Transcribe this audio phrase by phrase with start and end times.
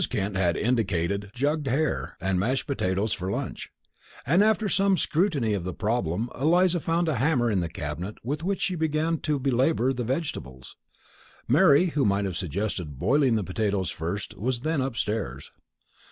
[0.09, 3.69] Kent had indicated jugged hare and mashed potatoes for lunch,
[4.25, 8.41] and after some scrutiny of the problem Eliza found a hammer in the cabinet with
[8.41, 10.75] which she began to belabour the vegetables.
[11.47, 15.51] Mary, who might have suggested boiling the potatoes first, was then upstairs.